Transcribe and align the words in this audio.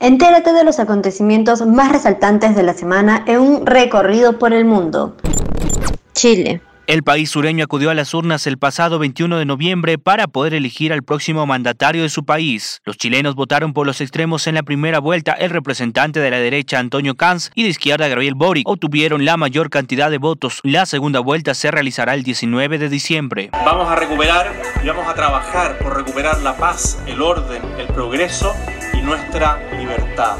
Entérate 0.00 0.52
de 0.52 0.62
los 0.62 0.78
acontecimientos 0.78 1.66
más 1.66 1.90
resaltantes 1.90 2.54
de 2.54 2.62
la 2.62 2.72
semana 2.72 3.24
en 3.26 3.40
un 3.40 3.66
recorrido 3.66 4.38
por 4.38 4.52
el 4.52 4.64
mundo. 4.64 5.16
Chile. 6.12 6.60
El 6.86 7.02
país 7.02 7.30
sureño 7.30 7.64
acudió 7.64 7.90
a 7.90 7.94
las 7.94 8.14
urnas 8.14 8.46
el 8.46 8.56
pasado 8.56 8.98
21 8.98 9.38
de 9.38 9.44
noviembre 9.44 9.98
para 9.98 10.26
poder 10.26 10.54
elegir 10.54 10.92
al 10.92 11.02
próximo 11.02 11.44
mandatario 11.44 12.02
de 12.02 12.08
su 12.08 12.24
país. 12.24 12.80
Los 12.84 12.96
chilenos 12.96 13.34
votaron 13.34 13.74
por 13.74 13.86
los 13.86 14.00
extremos 14.00 14.46
en 14.46 14.54
la 14.54 14.62
primera 14.62 14.98
vuelta. 14.98 15.32
El 15.32 15.50
representante 15.50 16.20
de 16.20 16.30
la 16.30 16.38
derecha, 16.38 16.78
Antonio 16.78 17.14
Kanz, 17.14 17.50
y 17.54 17.64
de 17.64 17.68
izquierda, 17.68 18.08
Gabriel 18.08 18.36
Boric, 18.36 18.66
obtuvieron 18.66 19.26
la 19.26 19.36
mayor 19.36 19.68
cantidad 19.68 20.10
de 20.10 20.16
votos. 20.16 20.60
La 20.62 20.86
segunda 20.86 21.20
vuelta 21.20 21.52
se 21.52 21.70
realizará 21.70 22.14
el 22.14 22.22
19 22.22 22.78
de 22.78 22.88
diciembre. 22.88 23.50
Vamos 23.52 23.86
a 23.86 23.96
recuperar 23.96 24.50
y 24.82 24.86
vamos 24.86 25.06
a 25.06 25.12
trabajar 25.12 25.76
por 25.78 25.94
recuperar 25.94 26.40
la 26.40 26.56
paz, 26.56 27.02
el 27.06 27.20
orden, 27.20 27.60
el 27.78 27.88
progreso 27.88 28.54
nuestra 29.08 29.58
libertad. 29.78 30.36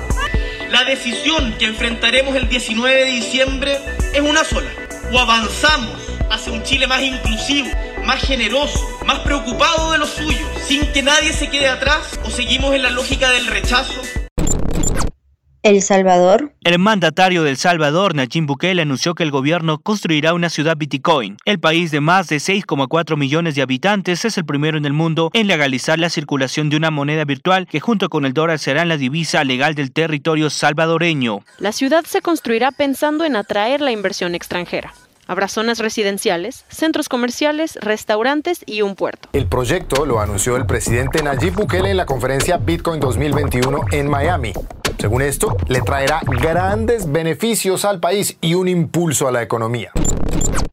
La 0.69 0.85
decisión 0.85 1.55
que 1.59 1.65
enfrentaremos 1.65 2.37
el 2.37 2.51
19 2.51 2.95
de 2.95 3.11
diciembre 3.13 3.79
es 4.13 4.21
una 4.21 4.45
sola. 4.45 4.69
O 5.11 5.19
avanzamos 5.19 5.97
hacia 6.31 6.53
un 6.53 6.63
Chile 6.65 6.87
más 6.87 7.01
inclusivo, 7.01 7.71
más 8.05 8.21
generoso, 8.21 8.79
más 9.07 9.21
preocupado 9.21 9.93
de 9.93 9.99
los 9.99 10.11
suyos, 10.11 10.47
sin 10.67 10.93
que 10.93 11.03
nadie 11.03 11.33
se 11.33 11.49
quede 11.49 11.69
atrás 11.69 12.21
o 12.25 12.31
seguimos 12.31 12.75
en 12.75 12.83
la 12.83 12.91
lógica 12.91 13.31
del 13.31 13.47
rechazo. 13.47 14.03
El 15.65 15.83
Salvador. 15.83 16.53
El 16.63 16.79
mandatario 16.79 17.43
del 17.43 17.57
Salvador, 17.57 18.15
Nayib 18.15 18.47
Bukele, 18.47 18.83
anunció 18.83 19.15
que 19.15 19.25
el 19.25 19.33
gobierno 19.33 19.79
construirá 19.79 20.33
una 20.33 20.51
ciudad 20.51 20.77
Bitcoin. 20.77 21.37
El 21.45 21.59
país 21.59 21.91
de 21.91 22.01
más 22.01 22.29
de 22.29 22.37
6,4 22.37 23.17
millones 23.17 23.57
de 23.57 23.63
habitantes 23.63 24.25
es 24.25 24.39
el 24.39 24.45
primero 24.45 24.79
en 24.79 24.85
el 24.85 24.93
mundo 24.93 25.31
en 25.33 25.49
legalizar 25.49 25.99
la 25.99 26.11
circulación 26.11 26.71
de 26.71 26.77
una 26.77 26.93
moneda 26.93 27.25
virtual 27.25 27.67
que 27.67 27.81
junto 27.81 28.09
con 28.09 28.25
el 28.25 28.35
dólar 28.35 28.61
será 28.61 28.85
la 28.85 28.97
divisa 28.97 29.43
legal 29.43 29.75
del 29.75 29.91
territorio 29.91 30.49
salvadoreño. 30.49 31.41
La 31.59 31.73
ciudad 31.73 32.05
se 32.05 32.23
construirá 32.23 32.71
pensando 32.71 33.25
en 33.25 33.35
atraer 33.35 33.81
la 33.81 33.91
inversión 33.91 34.37
extranjera. 34.37 34.95
Habrá 35.27 35.49
zonas 35.49 35.81
residenciales, 35.81 36.65
centros 36.69 37.09
comerciales, 37.09 37.79
restaurantes 37.83 38.63
y 38.65 38.83
un 38.83 38.95
puerto. 38.95 39.29
El 39.33 39.47
proyecto 39.47 40.07
lo 40.07 40.21
anunció 40.21 40.57
el 40.57 40.67
presidente 40.67 41.23
Nayib 41.23 41.55
Bukele 41.55 41.91
en 41.91 41.99
la 41.99 42.07
conferencia 42.07 42.57
Bitcoin 42.57 43.01
2021 43.01 43.81
en 43.93 44.09
Miami. 44.09 44.53
Según 44.99 45.23
esto, 45.23 45.57
le 45.69 45.81
traerá 45.81 46.21
grandes 46.27 47.11
beneficios 47.11 47.85
al 47.85 48.01
país 48.01 48.37
y 48.41 48.55
un 48.55 48.67
impulso 48.67 49.29
a 49.29 49.33
la 49.33 49.43
economía. 49.43 49.93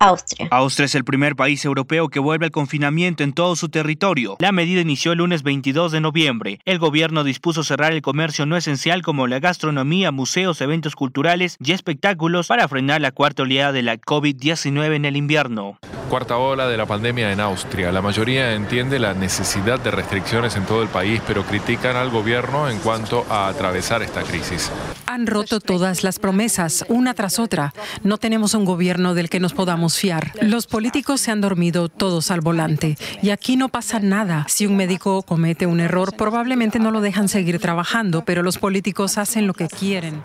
Austria. 0.06 0.48
Austria 0.52 0.86
es 0.86 0.95
el 0.95 1.03
primer 1.03 1.36
país 1.36 1.66
europeo 1.66 2.09
que 2.09 2.20
vuelve 2.20 2.45
al 2.45 2.52
confinamiento 2.52 3.23
en 3.23 3.34
todo 3.34 3.56
su 3.56 3.70
territorio. 3.70 4.36
La 4.39 4.52
medida 4.52 4.81
inició 4.81 5.14
el 5.14 5.17
lunes 5.17 5.42
22 5.42 5.92
de 5.92 6.02
noviembre. 6.02 6.59
El 6.66 6.78
gobierno 6.78 7.23
dispuso 7.23 7.64
cerrar 7.64 7.92
el 7.92 8.02
comercio 8.02 8.45
no 8.45 8.56
esencial 8.56 9.02
como 9.02 9.26
la 9.26 9.39
gastronomía, 9.39 10.11
museos, 10.11 10.61
eventos 10.61 10.95
culturales 10.95 11.58
y 11.59 11.72
espectáculos 11.72 12.48
para 12.48 12.67
frenar 12.67 13.02
la 13.02 13.11
cuarta 13.11 13.44
oleada 13.44 13.72
de 13.72 13.81
la 13.81 13.98
COVID-19 13.98 14.95
en 14.95 15.06
el 15.06 15.17
invierno. 15.17 15.80
Cuarta 16.09 16.38
ola 16.38 16.67
de 16.67 16.78
la 16.78 16.86
pandemia 16.86 17.31
en 17.31 17.39
Austria. 17.39 17.92
La 17.92 18.02
mayoría 18.02 18.54
entiende 18.54 18.99
la 18.99 19.16
necesidad 19.16 19.80
de 19.80 19.89
restricciones 19.89 20.55
en 20.55 20.66
todo 20.66 20.83
el 20.83 20.89
país, 20.89 21.20
pero 21.26 21.43
critican 21.43 21.95
al 21.95 22.11
gobierno 22.11 22.70
en 22.70 22.77
cuanto 22.77 23.26
a 23.27 23.48
atravesar 23.48 24.04
esta 24.04 24.22
crisis. 24.22 24.72
Han 25.08 25.26
roto 25.26 25.60
todas 25.60 26.04
las 26.04 26.20
promesas, 26.20 26.86
una 26.89 27.16
tras 27.16 27.39
otra. 27.39 27.73
No 28.04 28.17
tenemos 28.17 28.54
un 28.54 28.66
gobierno 28.66 29.16
del 29.16 29.30
que 29.30 29.39
nos 29.39 29.54
podamos 29.54 29.95
fiar. 29.98 30.32
Los 30.42 30.67
políticos 30.67 31.22
se 31.22 31.32
han 31.32 31.42
dormido 31.42 31.89
todos 31.89 32.32
al 32.32 32.42
volante 32.42 32.98
y 33.22 33.30
aquí 33.30 33.58
no 33.58 33.70
pasa 33.70 34.00
nada. 34.00 34.45
Si 34.48 34.66
un 34.66 34.78
médico 34.78 35.22
comete 35.23 35.66
un 35.66 35.80
error, 35.80 36.16
probablemente 36.16 36.80
no 36.80 36.92
lo 36.92 37.02
dejan 37.02 37.28
seguir 37.28 37.60
trabajando, 37.60 38.23
pero 38.26 38.44
los 38.44 38.58
políticos 38.58 39.17
hacen 39.17 39.48
lo 39.48 39.54
que 39.54 39.67
quieren. 39.67 40.22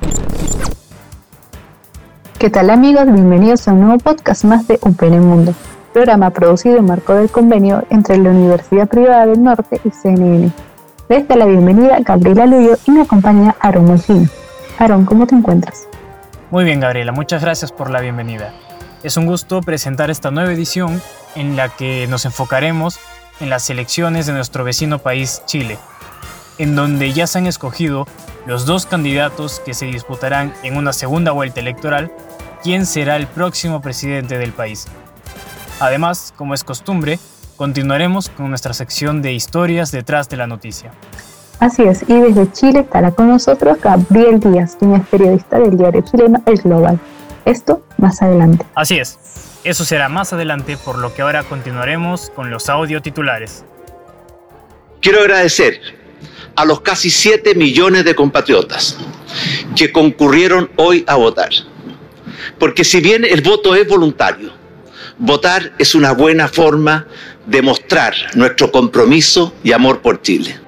¿Qué 2.38 2.48
tal 2.48 2.70
amigos? 2.70 3.04
Bienvenidos 3.04 3.68
a 3.68 3.72
un 3.72 3.80
nuevo 3.80 3.98
podcast 3.98 4.44
más 4.44 4.66
de 4.66 4.78
UPN 4.80 5.20
Mundo, 5.20 5.54
programa 5.92 6.30
producido 6.30 6.78
en 6.78 6.86
marco 6.86 7.14
del 7.14 7.28
convenio 7.28 7.84
entre 7.90 8.16
la 8.16 8.30
Universidad 8.30 8.88
Privada 8.88 9.26
del 9.26 9.42
Norte 9.42 9.80
y 9.84 9.90
CNN. 9.90 10.50
Les 11.10 11.28
da 11.28 11.36
la 11.36 11.44
bienvenida 11.44 11.98
Gabriela 12.00 12.46
Luyo 12.46 12.78
y 12.86 12.92
me 12.92 13.02
acompaña 13.02 13.54
Aaron 13.60 13.84
Molfino. 13.84 14.26
Aaron, 14.78 15.04
¿cómo 15.04 15.26
te 15.26 15.34
encuentras? 15.34 15.86
Muy 16.50 16.64
bien, 16.64 16.80
Gabriela, 16.80 17.12
muchas 17.12 17.42
gracias 17.42 17.72
por 17.72 17.90
la 17.90 18.00
bienvenida. 18.00 18.54
Es 19.02 19.16
un 19.16 19.24
gusto 19.24 19.62
presentar 19.62 20.10
esta 20.10 20.30
nueva 20.30 20.52
edición 20.52 21.00
en 21.34 21.56
la 21.56 21.70
que 21.70 22.06
nos 22.08 22.26
enfocaremos 22.26 22.98
en 23.40 23.48
las 23.48 23.70
elecciones 23.70 24.26
de 24.26 24.34
nuestro 24.34 24.62
vecino 24.62 24.98
país, 24.98 25.42
Chile, 25.46 25.78
en 26.58 26.76
donde 26.76 27.14
ya 27.14 27.26
se 27.26 27.38
han 27.38 27.46
escogido 27.46 28.06
los 28.44 28.66
dos 28.66 28.84
candidatos 28.84 29.60
que 29.60 29.72
se 29.72 29.86
disputarán 29.86 30.52
en 30.62 30.76
una 30.76 30.92
segunda 30.92 31.32
vuelta 31.32 31.60
electoral 31.60 32.12
quién 32.62 32.84
será 32.84 33.16
el 33.16 33.26
próximo 33.26 33.80
presidente 33.80 34.36
del 34.36 34.52
país. 34.52 34.86
Además, 35.80 36.34
como 36.36 36.52
es 36.52 36.62
costumbre, 36.62 37.18
continuaremos 37.56 38.28
con 38.28 38.50
nuestra 38.50 38.74
sección 38.74 39.22
de 39.22 39.32
historias 39.32 39.92
detrás 39.92 40.28
de 40.28 40.36
la 40.36 40.46
noticia. 40.46 40.92
Así 41.58 41.84
es, 41.84 42.02
y 42.06 42.20
desde 42.20 42.52
Chile 42.52 42.80
estará 42.80 43.12
con 43.12 43.28
nosotros 43.28 43.78
Gabriel 43.80 44.40
Díaz, 44.40 44.76
quien 44.78 44.94
es 44.94 45.06
periodista 45.08 45.58
del 45.58 45.78
diario 45.78 46.02
chileno 46.02 46.42
El 46.44 46.58
Global. 46.58 47.00
Esto 47.44 47.82
más 47.98 48.22
adelante. 48.22 48.64
Así 48.74 48.98
es, 48.98 49.18
eso 49.64 49.84
será 49.84 50.08
más 50.08 50.32
adelante, 50.32 50.76
por 50.76 50.98
lo 50.98 51.14
que 51.14 51.22
ahora 51.22 51.42
continuaremos 51.44 52.30
con 52.30 52.50
los 52.50 52.68
audio 52.68 53.02
titulares. 53.02 53.64
Quiero 55.00 55.20
agradecer 55.20 55.80
a 56.56 56.64
los 56.64 56.80
casi 56.80 57.10
7 57.10 57.54
millones 57.54 58.04
de 58.04 58.14
compatriotas 58.14 58.98
que 59.76 59.92
concurrieron 59.92 60.70
hoy 60.76 61.04
a 61.06 61.16
votar. 61.16 61.50
Porque 62.58 62.84
si 62.84 63.00
bien 63.00 63.24
el 63.24 63.40
voto 63.40 63.74
es 63.74 63.86
voluntario, 63.88 64.52
votar 65.18 65.72
es 65.78 65.94
una 65.94 66.12
buena 66.12 66.48
forma 66.48 67.06
de 67.46 67.62
mostrar 67.62 68.14
nuestro 68.34 68.70
compromiso 68.70 69.54
y 69.62 69.72
amor 69.72 70.00
por 70.00 70.22
Chile. 70.22 70.58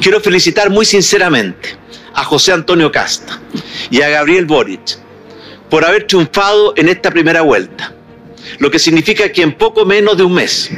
Quiero 0.00 0.20
felicitar 0.20 0.70
muy 0.70 0.84
sinceramente 0.84 1.76
a 2.14 2.24
José 2.24 2.52
Antonio 2.52 2.90
Casta 2.90 3.40
y 3.90 4.00
a 4.02 4.08
Gabriel 4.08 4.46
Boric 4.46 4.98
por 5.72 5.86
haber 5.86 6.06
triunfado 6.06 6.74
en 6.76 6.90
esta 6.90 7.10
primera 7.10 7.40
vuelta, 7.40 7.94
lo 8.58 8.70
que 8.70 8.78
significa 8.78 9.32
que 9.32 9.40
en 9.40 9.56
poco 9.56 9.86
menos 9.86 10.18
de 10.18 10.22
un 10.22 10.34
mes 10.34 10.70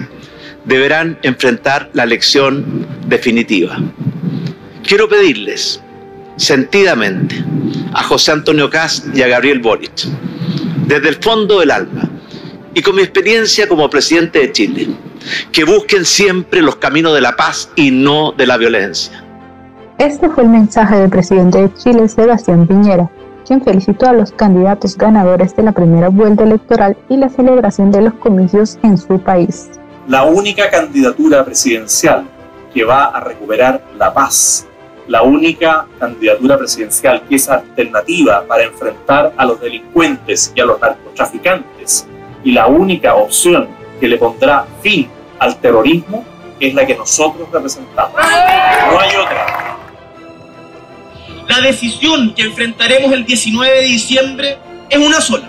deberán 0.64 1.18
enfrentar 1.24 1.90
la 1.94 2.04
elección 2.04 2.86
definitiva. 3.08 3.76
Quiero 4.86 5.08
pedirles 5.08 5.82
sentidamente 6.36 7.44
a 7.92 8.04
José 8.04 8.30
Antonio 8.30 8.70
Cast 8.70 9.06
y 9.12 9.22
a 9.22 9.26
Gabriel 9.26 9.58
Boric, 9.58 10.04
desde 10.86 11.08
el 11.08 11.16
fondo 11.16 11.58
del 11.58 11.72
alma 11.72 12.08
y 12.72 12.80
con 12.80 12.94
mi 12.94 13.02
experiencia 13.02 13.68
como 13.68 13.90
presidente 13.90 14.38
de 14.38 14.52
Chile, 14.52 14.88
que 15.50 15.64
busquen 15.64 16.04
siempre 16.04 16.62
los 16.62 16.76
caminos 16.76 17.14
de 17.14 17.20
la 17.20 17.34
paz 17.34 17.68
y 17.74 17.90
no 17.90 18.30
de 18.30 18.46
la 18.46 18.56
violencia. 18.56 19.24
Este 19.98 20.30
fue 20.30 20.44
el 20.44 20.50
mensaje 20.50 20.98
del 20.98 21.10
presidente 21.10 21.62
de 21.62 21.74
Chile, 21.74 22.08
Sebastián 22.08 22.64
Piñera, 22.64 23.10
quien 23.46 23.62
felicitó 23.62 24.06
a 24.06 24.12
los 24.12 24.32
candidatos 24.32 24.96
ganadores 24.96 25.54
de 25.56 25.62
la 25.62 25.72
primera 25.72 26.08
vuelta 26.08 26.44
electoral 26.44 26.96
y 27.08 27.16
la 27.16 27.28
celebración 27.28 27.90
de 27.90 28.02
los 28.02 28.14
comicios 28.14 28.78
en 28.82 28.98
su 28.98 29.18
país. 29.20 29.70
La 30.08 30.24
única 30.24 30.70
candidatura 30.70 31.44
presidencial 31.44 32.24
que 32.72 32.84
va 32.84 33.04
a 33.04 33.20
recuperar 33.20 33.82
la 33.96 34.12
paz, 34.12 34.66
la 35.06 35.22
única 35.22 35.86
candidatura 35.98 36.58
presidencial 36.58 37.22
que 37.28 37.36
es 37.36 37.48
alternativa 37.48 38.44
para 38.46 38.64
enfrentar 38.64 39.32
a 39.36 39.44
los 39.44 39.60
delincuentes 39.60 40.52
y 40.54 40.60
a 40.60 40.64
los 40.64 40.80
narcotraficantes 40.80 42.06
y 42.42 42.52
la 42.52 42.66
única 42.66 43.14
opción 43.14 43.68
que 44.00 44.08
le 44.08 44.18
pondrá 44.18 44.66
fin 44.82 45.08
al 45.38 45.56
terrorismo 45.56 46.24
es 46.60 46.74
la 46.74 46.86
que 46.86 46.96
nosotros 46.96 47.48
representamos. 47.50 48.14
No 48.14 49.00
hay 49.00 49.16
otra. 49.16 49.83
La 51.48 51.60
decisión 51.60 52.34
que 52.34 52.42
enfrentaremos 52.42 53.12
el 53.12 53.24
19 53.24 53.74
de 53.74 53.82
diciembre 53.82 54.58
es 54.88 54.98
una 54.98 55.20
sola. 55.20 55.48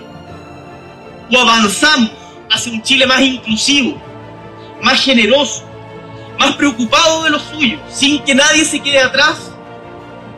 O 1.31 1.39
avanzamos 1.39 2.11
hacia 2.51 2.73
un 2.73 2.81
Chile 2.81 3.07
más 3.07 3.21
inclusivo, 3.21 4.01
más 4.81 5.01
generoso, 5.01 5.63
más 6.37 6.55
preocupado 6.55 7.23
de 7.23 7.29
los 7.31 7.41
suyos, 7.43 7.79
sin 7.89 8.21
que 8.23 8.35
nadie 8.35 8.65
se 8.65 8.79
quede 8.79 8.99
atrás, 8.99 9.51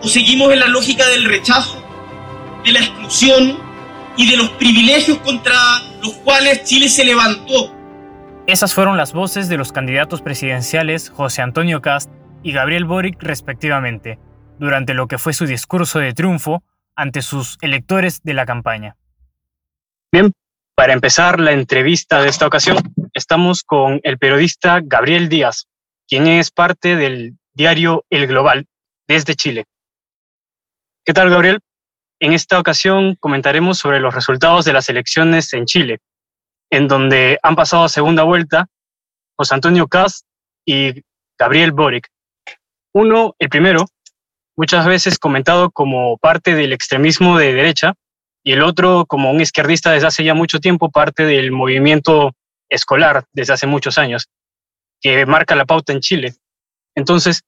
o 0.02 0.08
seguimos 0.08 0.52
en 0.54 0.60
la 0.60 0.68
lógica 0.68 1.08
del 1.08 1.26
rechazo, 1.26 1.82
de 2.64 2.72
la 2.72 2.80
exclusión 2.80 3.58
y 4.16 4.30
de 4.30 4.38
los 4.38 4.50
privilegios 4.52 5.18
contra 5.20 5.54
los 6.02 6.14
cuales 6.18 6.64
Chile 6.64 6.90
se 6.90 7.04
levantó. 7.04 7.74
Esas 8.48 8.74
fueron 8.74 8.96
las 8.96 9.14
voces 9.14 9.50
de 9.50 9.58
los 9.58 9.72
candidatos 9.72 10.22
presidenciales 10.22 11.10
José 11.10 11.42
Antonio 11.42 11.82
Cast 11.82 12.10
y 12.44 12.54
Gabriel 12.54 12.86
Boric 12.86 13.22
respectivamente, 13.22 14.20
durante 14.60 14.94
lo 14.94 15.08
que 15.08 15.18
fue 15.18 15.34
su 15.34 15.46
discurso 15.46 16.00
de 16.00 16.14
triunfo 16.14 16.64
ante 16.96 17.22
sus 17.22 17.58
electores 17.62 18.22
de 18.24 18.34
la 18.34 18.46
campaña. 18.46 18.96
Bien, 20.12 20.32
para 20.76 20.94
empezar 20.94 21.40
la 21.40 21.52
entrevista 21.52 22.22
de 22.22 22.30
esta 22.30 22.48
ocasión, 22.48 22.78
estamos 23.14 23.64
con 23.64 24.00
el 24.04 24.18
periodista 24.18 24.80
Gabriel 24.84 25.30
Díaz, 25.30 25.68
quien 26.08 26.28
es 26.28 26.52
parte 26.52 26.96
del 26.96 27.38
diario 27.54 28.06
El 28.10 28.28
Global 28.28 28.68
desde 29.08 29.36
Chile. 29.36 29.66
¿Qué 31.06 31.14
tal, 31.14 31.30
Gabriel? 31.30 31.60
En 32.20 32.34
esta 32.34 32.60
ocasión 32.60 33.16
comentaremos 33.20 33.78
sobre 33.78 34.00
los 34.00 34.14
resultados 34.14 34.66
de 34.66 34.74
las 34.74 34.90
elecciones 34.90 35.54
en 35.54 35.66
Chile, 35.66 36.00
en 36.70 36.88
donde 36.88 37.40
han 37.44 37.56
pasado 37.56 37.84
a 37.84 37.90
segunda 37.90 38.24
vuelta 38.24 38.68
José 39.38 39.54
Antonio 39.54 39.88
Cast 39.88 40.26
y 40.66 41.04
Gabriel 41.38 41.72
Boric. 41.72 42.08
Uno, 42.94 43.36
el 43.38 43.50
primero, 43.50 43.86
muchas 44.58 44.86
veces 44.86 45.20
comentado 45.20 45.72
como 45.72 46.18
parte 46.18 46.56
del 46.56 46.74
extremismo 46.74 47.38
de 47.38 47.54
derecha, 47.54 47.94
y 48.44 48.54
el 48.54 48.64
otro 48.64 49.06
como 49.06 49.32
un 49.32 49.40
izquierdista 49.40 49.92
desde 49.92 50.08
hace 50.08 50.24
ya 50.24 50.34
mucho 50.34 50.60
tiempo, 50.60 50.90
parte 50.90 51.24
del 51.24 51.52
movimiento 51.52 52.32
escolar 52.70 53.26
desde 53.34 53.54
hace 53.54 53.68
muchos 53.68 53.98
años, 53.98 54.28
que 55.00 55.26
marca 55.26 55.56
la 55.56 55.66
pauta 55.66 55.94
en 55.94 56.00
Chile. 56.00 56.36
Entonces, 56.96 57.44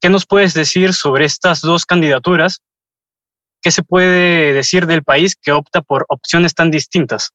¿qué 0.00 0.10
nos 0.10 0.26
puedes 0.26 0.52
decir 0.54 0.92
sobre 0.92 1.24
estas 1.24 1.60
dos 1.60 1.86
candidaturas? 1.86 2.60
¿Qué 3.62 3.70
se 3.70 3.82
puede 3.82 4.52
decir 4.52 4.86
del 4.86 5.02
país 5.02 5.36
que 5.40 5.52
opta 5.52 5.80
por 5.80 6.04
opciones 6.08 6.54
tan 6.54 6.70
distintas? 6.70 7.30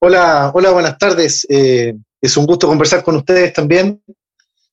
Hola, 0.00 0.50
hola, 0.52 0.70
buenas 0.70 0.98
tardes. 0.98 1.46
Eh, 1.48 1.94
es 2.20 2.36
un 2.36 2.46
gusto 2.46 2.66
conversar 2.66 3.04
con 3.04 3.14
ustedes 3.14 3.52
también. 3.52 4.02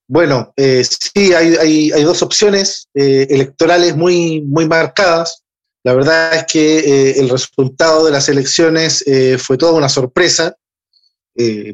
Bueno, 0.09 0.51
eh, 0.57 0.83
sí, 0.83 1.35
hay, 1.35 1.91
dos 2.01 2.23
opciones 2.23 2.89
eh, 2.95 3.27
electorales 3.29 3.95
muy, 3.95 4.41
muy 4.41 4.67
marcadas. 4.67 5.43
La 5.83 5.93
verdad 5.93 6.35
es 6.35 6.45
que 6.51 6.79
eh, 6.79 7.19
el 7.19 7.29
resultado 7.29 8.05
de 8.05 8.11
las 8.11 8.27
elecciones 8.27 9.05
fue 9.37 9.55
toda 9.55 9.73
una 9.73 9.87
sorpresa. 9.87 10.55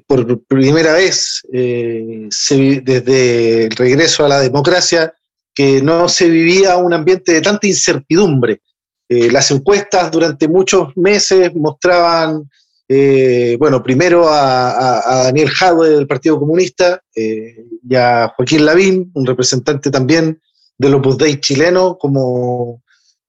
por 0.06 0.44
primera 0.48 0.94
vez, 0.94 1.42
desde 1.50 3.66
el 3.66 3.72
regreso 3.72 4.26
a 4.26 4.30
la 4.30 4.42
democracia, 4.42 5.14
que 5.54 5.82
no 5.82 6.10
se 6.10 6.30
vivía 6.30 6.76
un 6.76 6.94
ambiente 6.94 7.32
de 7.32 7.42
tanta 7.42 7.68
incertidumbre. 7.68 8.62
las 9.08 9.50
encuestas 9.50 10.12
durante 10.12 10.50
muchos 10.50 10.90
meses 10.98 11.56
mostraban 11.56 12.50
eh, 12.88 13.56
bueno, 13.58 13.82
primero 13.82 14.28
a, 14.30 15.24
Daniel 15.26 15.50
Jadwe 15.50 15.90
del 15.90 16.08
Partido 16.08 16.40
Comunista 16.40 17.02
eh, 17.16 17.66
y 17.88 17.96
a 17.96 18.32
Joaquín 18.36 18.66
Lavín, 18.66 19.12
un 19.16 19.26
representante 19.26 19.90
también 19.90 20.40
del 20.78 20.94
Opus 20.94 21.18
Dei 21.18 21.40
chileno, 21.40 21.98
como 21.98 22.84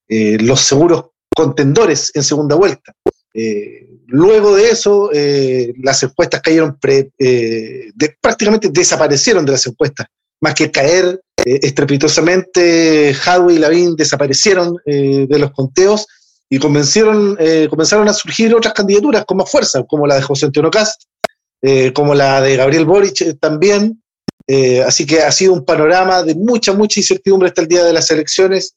eh, 0.07 0.37
los 0.39 0.61
seguros 0.61 1.05
contendores 1.35 2.11
en 2.13 2.23
segunda 2.23 2.55
vuelta. 2.55 2.93
luego 4.07 4.55
de 4.55 4.69
eso, 4.69 5.11
las 5.83 6.01
encuestas 6.01 6.41
cayeron, 6.41 6.79
prácticamente 8.21 8.69
desaparecieron 8.69 9.45
de 9.45 9.51
las 9.51 9.67
encuestas, 9.67 10.07
más 10.41 10.55
que 10.55 10.71
caer 10.71 11.21
estrepitosamente, 11.45 13.13
Jadwe 13.13 13.53
y 13.53 13.59
Lavín 13.59 13.95
desaparecieron 13.95 14.77
de 14.85 15.39
los 15.39 15.51
conteos 15.51 16.07
y 16.49 16.59
convencieron, 16.59 17.35
eh, 17.39 17.67
comenzaron 17.69 18.07
a 18.07 18.13
surgir 18.13 18.53
otras 18.55 18.73
candidaturas 18.73 19.25
con 19.25 19.37
más 19.37 19.51
fuerza, 19.51 19.83
como 19.83 20.07
la 20.07 20.15
de 20.15 20.21
José 20.21 20.45
Antonio 20.45 20.71
Cast, 20.71 21.03
eh, 21.61 21.91
como 21.91 22.13
la 22.13 22.41
de 22.41 22.55
Gabriel 22.55 22.85
Boric 22.85 23.21
eh, 23.21 23.33
también. 23.33 24.01
así 24.85 25.05
que 25.05 25.21
ha 25.21 25.31
sido 25.31 25.53
un 25.53 25.65
panorama 25.65 26.23
de 26.23 26.33
mucha, 26.35 26.71
mucha 26.71 27.01
incertidumbre 27.01 27.49
hasta 27.49 27.61
el 27.61 27.67
día 27.67 27.83
de 27.83 27.93
las 27.93 28.09
elecciones. 28.11 28.75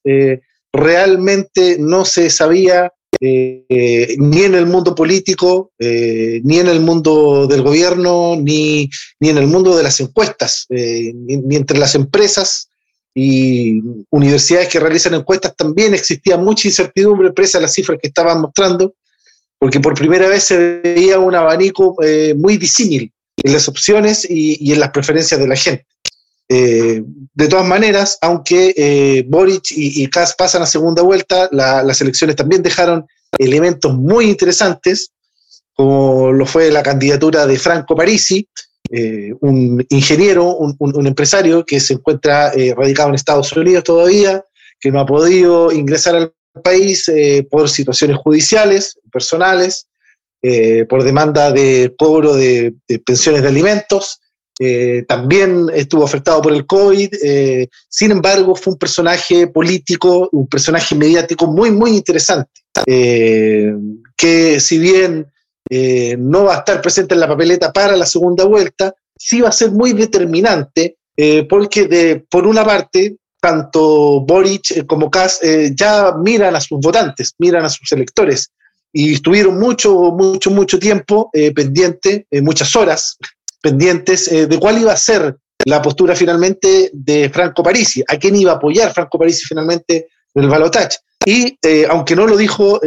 realmente 0.72 1.76
no 1.78 2.04
se 2.04 2.30
sabía 2.30 2.92
ni 3.20 4.42
en 4.42 4.54
el 4.54 4.66
mundo 4.66 4.94
político, 4.94 5.70
ni 5.78 6.58
en 6.58 6.66
el 6.66 6.80
mundo 6.80 7.46
del 7.46 7.62
gobierno, 7.62 8.34
ni, 8.36 8.90
ni 9.20 9.28
en 9.28 9.38
el 9.38 9.46
mundo 9.46 9.76
de 9.76 9.84
las 9.84 10.00
encuestas, 10.00 10.66
ni 10.70 11.54
entre 11.56 11.78
las 11.78 11.94
empresas 11.94 12.69
y 13.14 13.82
universidades 14.10 14.68
que 14.68 14.80
realizan 14.80 15.14
encuestas 15.14 15.54
también 15.56 15.94
existía 15.94 16.36
mucha 16.36 16.68
incertidumbre 16.68 17.32
presa 17.32 17.58
a 17.58 17.62
las 17.62 17.72
cifras 17.72 17.98
que 18.00 18.08
estaban 18.08 18.40
mostrando, 18.40 18.94
porque 19.58 19.80
por 19.80 19.94
primera 19.94 20.28
vez 20.28 20.44
se 20.44 20.80
veía 20.80 21.18
un 21.18 21.34
abanico 21.34 21.96
eh, 22.02 22.34
muy 22.34 22.56
disímil 22.56 23.12
en 23.36 23.52
las 23.52 23.68
opciones 23.68 24.26
y, 24.28 24.72
en 24.72 24.80
las 24.80 24.90
preferencias 24.90 25.40
de 25.40 25.48
la 25.48 25.56
gente. 25.56 25.86
Eh, 26.48 27.02
de 27.34 27.48
todas 27.48 27.66
maneras, 27.66 28.18
aunque 28.22 28.74
eh, 28.76 29.24
Boric 29.28 29.70
y, 29.70 30.02
y 30.02 30.06
Kass 30.08 30.34
pasan 30.36 30.62
a 30.62 30.66
segunda 30.66 31.02
vuelta, 31.02 31.48
las 31.52 32.00
elecciones 32.00 32.36
también 32.36 32.62
dejaron 32.62 33.06
elementos 33.38 33.94
muy 33.94 34.26
interesantes, 34.26 35.12
como 35.74 36.32
lo 36.32 36.46
fue 36.46 36.70
la 36.70 36.82
candidatura 36.82 37.46
de 37.46 37.58
Franco 37.58 37.94
Parisi, 37.94 38.48
eh, 38.92 39.32
un 39.40 39.86
ingeniero, 39.88 40.56
un, 40.56 41.06
empresario 41.06 41.64
que 41.64 41.78
se 41.78 41.94
encuentra 41.94 42.52
eh, 42.54 42.74
radicado 42.76 43.10
en 43.10 43.14
Estados 43.14 43.52
Unidos 43.52 43.84
todavía, 43.84 44.44
que 44.80 44.90
no 44.90 44.98
ha 44.98 45.06
podido 45.06 45.70
ingresar 45.70 46.16
al 46.16 46.32
país 46.64 47.08
eh, 47.08 47.46
por 47.48 47.68
situaciones 47.68 48.16
judiciales, 48.16 48.98
personales, 49.12 49.86
por 50.88 51.04
demanda 51.04 51.52
de 51.52 51.94
cobro 51.98 52.34
de, 52.34 52.74
pensiones 53.04 53.42
de 53.42 53.48
alimentos. 53.48 54.20
también 55.06 55.66
estuvo 55.74 56.02
afectado 56.02 56.40
por 56.40 56.52
el 56.52 56.64
COVID. 56.66 57.10
sin 57.88 58.10
embargo, 58.10 58.56
fue 58.56 58.72
un 58.72 58.78
personaje 58.78 59.48
político, 59.48 60.30
un 60.32 60.48
personaje 60.48 60.94
mediático 60.94 61.46
muy, 61.46 61.70
muy 61.70 61.90
interesante, 61.90 62.50
que 62.86 64.58
si 64.60 64.78
bien 64.78 65.26
eh, 65.72 66.16
no 66.18 66.46
va 66.46 66.56
a 66.56 66.58
estar 66.58 66.82
presente 66.82 67.14
en 67.14 67.20
la 67.20 67.28
papeleta 67.28 67.72
para 67.72 67.96
la 67.96 68.04
segunda 68.04 68.44
vuelta, 68.44 68.92
sí 69.16 69.40
va 69.40 69.50
a 69.50 69.52
ser 69.52 69.70
muy 69.70 69.92
determinante, 69.92 70.96
eh, 71.16 71.46
porque 71.48 71.86
de, 71.86 72.24
por 72.28 72.44
una 72.44 72.64
parte, 72.64 73.18
tanto 73.40 74.20
Boric 74.22 74.72
eh, 74.72 74.84
como 74.84 75.08
Kass 75.08 75.40
ya 75.72 76.12
miran 76.18 76.56
a 76.56 76.60
sus 76.60 76.80
votantes, 76.80 77.34
miran 77.38 77.64
a 77.64 77.68
sus 77.68 77.92
electores, 77.92 78.50
y 78.92 79.14
estuvieron 79.14 79.60
mucho, 79.60 79.94
mucho, 80.10 80.50
mucho 80.50 80.76
tiempo 80.76 81.30
pendientes, 81.54 82.24
muchas 82.42 82.74
horas 82.74 83.16
pendientes 83.62 84.28
de 84.28 84.58
cuál 84.58 84.80
iba 84.80 84.92
a 84.92 84.96
ser 84.96 85.36
la 85.64 85.80
postura 85.80 86.16
finalmente 86.16 86.90
de 86.92 87.30
Franco 87.30 87.62
Parisi, 87.62 88.02
a 88.08 88.16
quién 88.16 88.34
iba 88.34 88.50
a 88.50 88.56
apoyar 88.56 88.92
Franco 88.92 89.16
Parisi 89.16 89.46
finalmente 89.46 90.08
en 90.34 90.42
el 90.42 90.48
balotaje. 90.50 90.96
Y 91.24 91.58
aunque 91.88 92.16
no 92.16 92.26
lo 92.26 92.36
dijo 92.36 92.80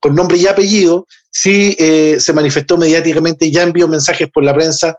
con 0.00 0.14
nombre 0.14 0.36
y 0.36 0.46
apellido, 0.46 1.06
sí 1.34 1.74
eh, 1.78 2.16
se 2.20 2.32
manifestó 2.32 2.78
mediáticamente 2.78 3.50
ya 3.50 3.64
envió 3.64 3.88
mensajes 3.88 4.30
por 4.30 4.44
la 4.44 4.54
prensa 4.54 4.96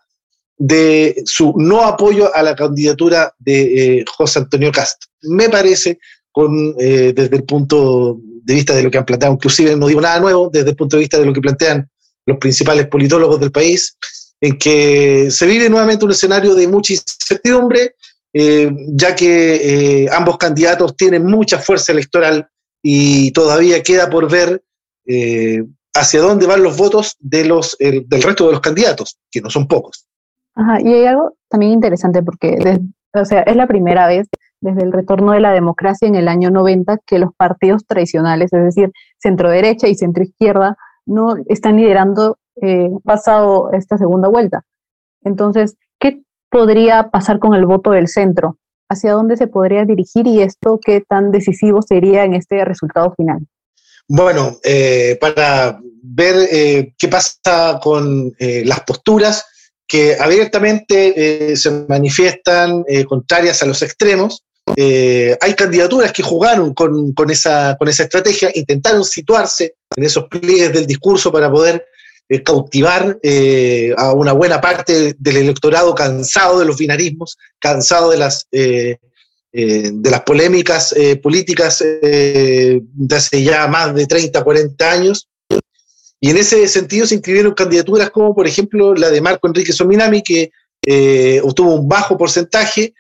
de 0.58 1.22
su 1.26 1.54
no 1.58 1.84
apoyo 1.84 2.34
a 2.36 2.44
la 2.44 2.56
candidatura 2.56 3.34
de 3.40 4.00
eh, 4.00 4.06
José 4.18 4.40
Antonio 4.40 4.72
Castro. 4.72 5.10
Me 5.24 5.50
parece, 5.50 6.00
con, 6.32 6.76
eh, 6.78 7.14
desde 7.16 7.38
el 7.38 7.44
punto 7.44 8.20
de 8.22 8.54
vista 8.54 8.76
de 8.76 8.84
lo 8.84 8.92
que 8.92 8.98
han 8.98 9.06
planteado, 9.06 9.34
inclusive 9.34 9.76
no 9.76 9.88
digo 9.88 10.02
nada 10.02 10.20
nuevo, 10.20 10.50
desde 10.52 10.70
el 10.70 10.76
punto 10.76 10.98
de 10.98 11.02
vista 11.02 11.18
de 11.18 11.26
lo 11.26 11.34
que 11.34 11.42
plantean 11.42 11.90
los 12.26 12.38
principales 12.38 12.88
politólogos 12.88 13.40
del 13.40 13.52
país, 13.52 13.98
en 14.42 14.58
que 14.58 15.30
se 15.32 15.46
vive 15.46 15.70
nuevamente 15.70 16.06
un 16.06 16.12
escenario 16.12 16.54
de 16.54 16.68
mucha 16.68 16.94
incertidumbre, 16.94 17.96
ya 18.38 19.16
que 19.16 20.10
ambos 20.12 20.38
candidatos 20.38 20.98
tienen 20.98 21.26
mucha 21.26 21.58
fuerza 21.58 21.94
electoral 21.94 22.50
y 22.84 23.32
todavía 23.32 23.82
queda 23.82 24.10
por 24.10 24.30
ver 24.30 24.62
hacia 25.94 26.20
dónde 26.20 26.46
van 26.46 26.62
los 26.62 26.76
votos 26.76 27.16
de 27.20 27.46
los, 27.46 27.78
del 27.80 28.22
resto 28.22 28.48
de 28.48 28.52
los 28.52 28.60
candidatos, 28.60 29.18
que 29.32 29.40
no 29.40 29.50
son 29.50 29.68
pocos. 29.68 30.06
Ajá, 30.56 30.82
y 30.82 30.94
hay 30.94 31.06
algo 31.06 31.38
también 31.50 31.72
interesante 31.72 32.22
porque 32.22 32.58
o 33.16 33.26
sea, 33.26 33.42
es 33.42 33.56
la 33.56 33.68
primera 33.68 34.08
vez 34.08 34.28
desde 34.62 34.84
el 34.84 34.92
retorno 34.92 35.32
de 35.32 35.40
la 35.40 35.54
democracia 35.54 36.08
en 36.08 36.16
el 36.16 36.28
año 36.28 36.50
90 36.50 37.00
que 37.06 37.20
los 37.20 37.34
partidos 37.36 37.86
tradicionales, 37.86 38.52
es 38.52 38.64
decir, 38.64 38.92
centro 39.20 39.50
derecha 39.50 39.88
y 39.88 39.96
centro 39.96 40.24
izquierda, 40.24 40.78
no 41.06 41.36
están 41.48 41.78
liderando 41.78 42.38
eh, 42.62 42.90
pasado 43.04 43.72
esta 43.74 43.98
segunda 43.98 44.28
vuelta. 44.28 44.64
Entonces, 45.24 45.76
¿qué 45.80 45.85
podría 46.50 47.10
pasar 47.10 47.40
con 47.40 47.54
el 47.54 47.66
voto 47.66 47.92
del 47.92 48.08
centro? 48.08 48.58
¿Hacia 48.90 49.14
dónde 49.14 49.38
se 49.38 49.48
podría 49.48 49.84
dirigir 49.86 50.28
y 50.28 50.42
esto 50.42 50.80
qué 50.84 51.02
tan 51.02 51.32
decisivo 51.32 51.82
sería 51.82 52.24
en 52.24 52.36
este 52.36 52.64
resultado 52.64 53.14
final? 53.16 53.40
Bueno, 54.08 54.58
eh, 54.64 55.18
para 55.20 55.80
ver 56.04 56.36
eh, 56.52 56.94
qué 56.98 57.08
pasa 57.08 57.80
con 57.82 58.32
eh, 58.38 58.64
las 58.66 58.82
posturas 58.82 59.46
que 59.88 60.16
abiertamente 60.20 61.56
se 61.56 61.86
manifiestan 61.88 62.84
contrarias 63.08 63.62
a 63.62 63.68
los 63.68 63.84
extremos, 63.84 64.44
eh, 64.76 65.38
hay 65.40 65.54
candidaturas 65.54 66.12
que 66.12 66.24
jugaron 66.24 66.74
con, 66.74 67.14
con, 67.14 67.30
esa, 67.30 67.76
con 67.78 67.88
esa 67.88 68.04
estrategia, 68.04 68.52
intentaron 68.56 69.04
situarse 69.04 69.76
en 69.96 70.04
esos 70.04 70.26
pliegues 70.26 70.74
del 70.74 70.88
discurso 70.88 71.32
para 71.32 71.52
poder 71.52 71.86
eh, 72.30 72.44
cautivar 72.44 73.20
eh, 73.22 73.94
a 73.98 74.14
una 74.14 74.34
buena 74.34 74.60
parte 74.62 75.16
del 75.18 75.38
electorado 75.38 75.94
cansado 75.94 76.60
de 76.60 76.66
los 76.66 76.78
binarismos, 76.78 77.38
cansado 77.60 78.12
de 78.12 78.18
las, 78.18 78.48
de 78.52 79.00
las 79.54 80.22
polémicas 80.22 80.94
políticas 81.24 81.80
de 81.80 82.82
hace 83.12 83.44
ya 83.44 83.68
más 83.68 83.96
de 83.96 84.06
30, 84.06 84.44
40 84.44 84.92
años. 84.92 85.30
Y 86.20 86.30
en 86.30 86.38
ese 86.38 86.68
sentido 86.68 87.06
se 87.06 87.16
inscribieron 87.16 87.54
candidaturas 87.54 88.10
como, 88.10 88.36
por 88.36 88.48
ejemplo, 88.48 88.94
la 88.94 89.10
de 89.10 89.22
Marco 89.22 89.48
Enrique 89.48 89.72
Sominami, 89.72 90.22
que 90.22 90.52
obtuvo 91.42 91.76
un 91.76 91.88
bajo 91.88 92.18
porcentaje, 92.18 92.94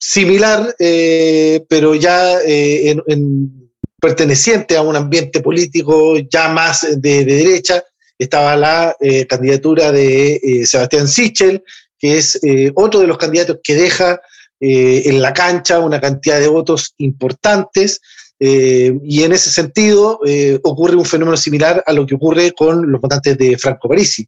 similar, 0.00 0.74
eh, 0.78 1.64
pero 1.68 1.94
ya 1.94 2.40
eh, 2.40 2.96
en, 3.06 3.70
perteneciente 4.00 4.76
a 4.76 4.82
un 4.82 4.96
ambiente 4.96 5.40
político 5.40 6.16
ya 6.18 6.48
más 6.48 6.86
de, 6.96 7.24
derecha, 7.24 7.84
estaba 8.20 8.56
la 8.56 8.96
eh, 9.00 9.26
candidatura 9.26 9.90
de 9.92 10.62
Sebastián 10.64 11.08
Sichel, 11.08 11.64
que 11.98 12.18
es 12.18 12.40
otro 12.74 13.00
de 13.00 13.06
los 13.06 13.18
candidatos 13.18 13.58
que 13.62 13.74
deja 13.74 14.20
en 14.60 15.22
la 15.22 15.32
cancha 15.32 15.80
una 15.80 16.00
cantidad 16.00 16.38
de 16.38 16.48
votos 16.48 16.94
importantes. 16.98 18.00
y 18.38 19.22
en 19.22 19.32
ese 19.32 19.50
sentido 19.50 20.20
ocurre 20.62 20.96
un 20.96 21.04
fenómeno 21.04 21.36
similar 21.36 21.82
a 21.86 21.92
lo 21.92 22.06
que 22.06 22.14
ocurre 22.14 22.52
con 22.52 22.90
los 22.90 23.00
votantes 23.00 23.36
de 23.36 23.58
Franco 23.58 23.88
Parisi, 23.88 24.26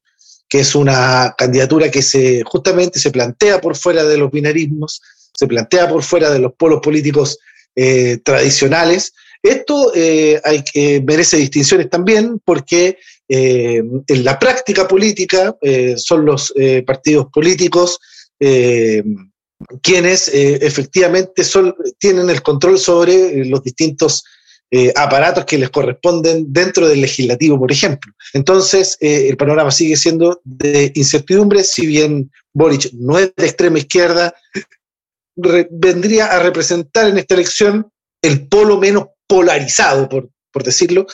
que 0.49 0.61
es 0.61 0.75
una 0.75 1.34
candidatura 1.37 1.90
que 1.90 2.02
se, 2.02 2.42
justamente 2.44 2.99
se 2.99 3.11
plantea 3.11 3.58
por 3.58 3.75
fuera 3.75 4.04
de 4.04 4.18
los 4.18 4.30
binarismos, 4.30 5.00
se 5.34 5.46
plantea 5.46 5.88
por 5.88 6.02
fuera 6.02 6.30
de 6.30 6.38
los 6.38 6.52
polos 6.52 6.80
políticos 6.82 7.38
eh, 7.75 8.18
tradicionales. 8.22 9.14
Esto 9.42 9.92
eh, 9.94 10.40
hay 10.44 10.62
merece 11.04 11.38
distinciones 11.38 11.88
también 11.88 12.40
porque 12.44 12.99
eh, 13.34 13.82
en 14.06 14.24
la 14.24 14.38
práctica 14.38 14.86
política 14.86 15.56
son 15.96 16.26
los 16.26 16.52
partidos 16.86 17.28
políticos 17.32 17.98
quienes 19.80 20.28
efectivamente 20.28 21.42
tienen 21.98 22.28
el 22.28 22.42
control 22.42 22.78
sobre 22.78 23.42
los 23.46 23.62
distintos 23.62 24.22
aparatos 24.96 25.46
que 25.46 25.56
les 25.56 25.70
corresponden 25.70 26.52
dentro 26.52 26.88
del 26.88 27.00
legislativo, 27.00 27.58
por 27.58 27.72
ejemplo. 27.72 28.12
Entonces, 28.34 28.98
el 29.00 29.36
panorama 29.38 29.70
sigue 29.70 29.96
siendo 29.96 30.42
de 30.44 30.92
incertidumbre, 30.94 31.64
si 31.64 31.86
bien 31.86 32.30
Boric 32.52 32.92
no 32.92 33.18
es 33.18 33.32
de 33.34 33.46
extrema 33.46 33.78
izquierda, 33.78 34.34
vendría 35.70 36.26
a 36.26 36.38
representar 36.40 37.08
en 37.08 37.16
esta 37.16 37.34
elección 37.34 37.90
el 38.20 38.46
polo 38.46 38.78
menos 38.78 39.06
polarizado, 39.26 40.06
por 40.08 40.64
decirlo, 40.64 41.06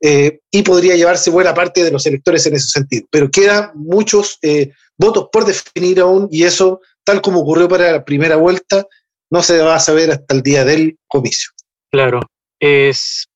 eh, 0.00 0.40
y 0.50 0.62
podría 0.62 0.96
llevarse 0.96 1.30
buena 1.30 1.54
parte 1.54 1.84
de 1.84 1.90
los 1.90 2.06
electores 2.06 2.46
en 2.46 2.54
ese 2.54 2.68
sentido. 2.68 3.06
Pero 3.10 3.30
quedan 3.30 3.70
muchos 3.74 4.38
eh, 4.42 4.72
votos 4.96 5.28
por 5.32 5.44
definir 5.44 6.00
aún 6.00 6.28
y 6.30 6.44
eso, 6.44 6.80
tal 7.04 7.20
como 7.20 7.40
ocurrió 7.40 7.68
para 7.68 7.92
la 7.92 8.04
primera 8.04 8.36
vuelta, 8.36 8.86
no 9.30 9.42
se 9.42 9.58
va 9.58 9.76
a 9.76 9.80
saber 9.80 10.10
hasta 10.10 10.34
el 10.34 10.42
día 10.42 10.64
del 10.64 10.98
comicio. 11.08 11.50
Claro, 11.90 12.20
es, 12.60 13.28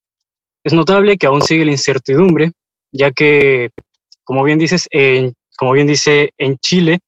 es 0.64 0.72
notable 0.72 1.16
que 1.16 1.26
aún 1.26 1.42
sigue 1.42 1.64
la 1.64 1.72
incertidumbre, 1.72 2.52
ya 2.92 3.10
que, 3.10 3.70
como 4.24 4.44
bien 4.44 4.58
dices, 4.58 4.86
en, 4.90 5.34
como 5.56 5.72
bien 5.72 5.86
dice 5.86 6.30
en 6.38 6.58
Chile, 6.58 7.00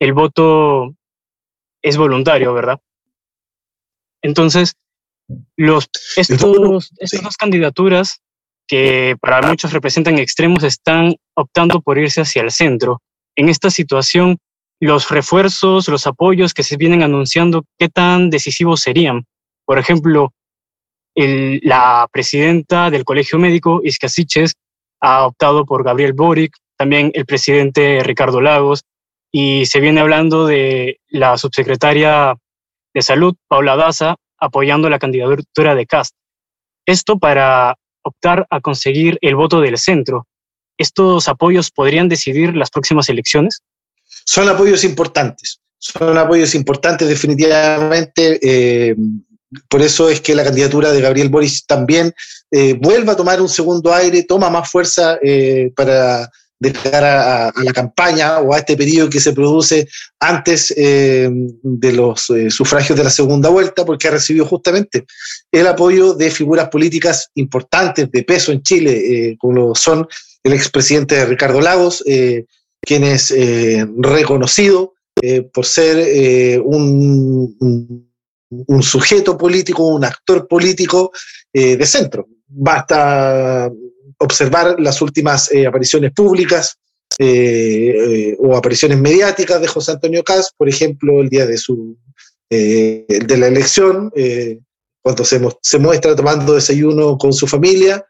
el 0.00 0.12
voto 0.12 0.94
es 1.82 1.96
voluntario, 1.96 2.52
¿verdad? 2.54 2.78
Entonces, 4.22 4.76
los, 5.56 5.88
estos, 6.16 6.90
estas 6.98 7.22
dos 7.22 7.36
candidaturas 7.36 8.20
que 8.72 9.16
para 9.20 9.46
muchos 9.46 9.70
representan 9.74 10.18
extremos 10.18 10.62
están 10.62 11.14
optando 11.36 11.82
por 11.82 11.98
irse 11.98 12.22
hacia 12.22 12.40
el 12.40 12.50
centro. 12.50 13.02
En 13.36 13.50
esta 13.50 13.68
situación, 13.68 14.38
los 14.80 15.10
refuerzos, 15.10 15.88
los 15.88 16.06
apoyos 16.06 16.54
que 16.54 16.62
se 16.62 16.78
vienen 16.78 17.02
anunciando, 17.02 17.64
¿qué 17.78 17.90
tan 17.90 18.30
decisivos 18.30 18.80
serían? 18.80 19.26
Por 19.66 19.78
ejemplo, 19.78 20.32
la 21.14 22.08
presidenta 22.10 22.88
del 22.88 23.04
Colegio 23.04 23.38
Médico, 23.38 23.82
Isca 23.84 24.08
ha 25.02 25.26
optado 25.26 25.66
por 25.66 25.84
Gabriel 25.84 26.14
Boric, 26.14 26.56
también 26.78 27.10
el 27.12 27.26
presidente 27.26 28.02
Ricardo 28.02 28.40
Lagos, 28.40 28.84
y 29.30 29.66
se 29.66 29.80
viene 29.80 30.00
hablando 30.00 30.46
de 30.46 30.98
la 31.10 31.36
subsecretaria 31.36 32.36
de 32.94 33.02
Salud, 33.02 33.36
Paula 33.48 33.76
Daza, 33.76 34.16
apoyando 34.38 34.88
la 34.88 34.98
candidatura 34.98 35.74
de 35.74 35.84
Cast. 35.84 36.14
Esto 36.86 37.18
para 37.18 37.76
optar 38.02 38.46
a 38.50 38.60
conseguir 38.60 39.18
el 39.20 39.36
voto 39.36 39.60
del 39.60 39.78
centro. 39.78 40.26
¿Estos 40.78 41.28
apoyos 41.28 41.70
podrían 41.70 42.08
decidir 42.08 42.56
las 42.56 42.70
próximas 42.70 43.08
elecciones? 43.08 43.62
Son 44.24 44.48
apoyos 44.48 44.84
importantes, 44.84 45.60
son 45.78 46.16
apoyos 46.16 46.54
importantes 46.54 47.08
definitivamente. 47.08 48.38
Eh, 48.42 48.96
por 49.68 49.82
eso 49.82 50.08
es 50.08 50.20
que 50.20 50.34
la 50.34 50.44
candidatura 50.44 50.92
de 50.92 51.00
Gabriel 51.00 51.28
Boris 51.28 51.66
también 51.66 52.12
eh, 52.50 52.74
vuelve 52.80 53.12
a 53.12 53.16
tomar 53.16 53.40
un 53.40 53.48
segundo 53.48 53.92
aire, 53.92 54.24
toma 54.24 54.48
más 54.48 54.70
fuerza 54.70 55.18
eh, 55.22 55.70
para 55.76 56.30
de 56.62 56.72
cara 56.72 57.48
a, 57.48 57.52
la 57.64 57.72
campaña 57.72 58.38
o 58.38 58.54
a 58.54 58.58
este 58.58 58.76
periodo 58.76 59.10
que 59.10 59.18
se 59.18 59.32
produce 59.32 59.88
antes 60.20 60.72
eh, 60.76 61.28
de 61.28 61.92
los 61.92 62.30
eh, 62.30 62.50
sufragios 62.50 62.96
de 62.96 63.02
la 63.02 63.10
segunda 63.10 63.48
vuelta, 63.48 63.84
porque 63.84 64.06
ha 64.06 64.12
recibido 64.12 64.46
justamente 64.46 65.04
el 65.50 65.66
apoyo 65.66 66.14
de 66.14 66.30
figuras 66.30 66.68
políticas 66.68 67.30
importantes 67.34 68.08
de 68.12 68.22
peso 68.22 68.52
en 68.52 68.62
Chile, 68.62 68.92
eh, 68.92 69.36
como 69.40 69.74
son 69.74 70.06
el 70.44 70.52
expresidente 70.52 71.26
Ricardo 71.26 71.60
Lagos, 71.60 72.02
quien 72.84 73.04
es 73.04 73.32
reconocido 73.98 74.94
por 75.54 75.64
ser 75.64 76.60
un, 76.64 77.56
un, 78.66 78.82
sujeto 78.82 79.38
político, 79.38 79.86
un 79.86 80.04
actor 80.04 80.48
político 80.48 81.12
de 81.52 81.86
centro. 81.86 82.26
Basta 82.48 83.70
observar 84.22 84.76
las 84.78 85.02
últimas 85.02 85.50
eh, 85.52 85.66
apariciones 85.66 86.12
públicas 86.12 86.78
eh, 87.18 87.94
eh, 87.96 88.36
o 88.38 88.56
apariciones 88.56 88.98
mediáticas 88.98 89.60
de 89.60 89.66
José 89.66 89.92
Antonio 89.92 90.22
Caz, 90.22 90.52
por 90.56 90.68
ejemplo, 90.68 91.20
el 91.20 91.28
día 91.28 91.44
de, 91.46 91.58
su, 91.58 91.98
de 92.48 93.36
la 93.38 93.48
elección, 93.48 94.10
cuando 95.02 95.24
se, 95.24 95.40
se, 95.60 95.78
muestra 95.78 96.16
tomando 96.16 96.54
desayuno 96.54 97.18
con 97.18 97.32
su 97.32 97.46
familia. 97.46 98.04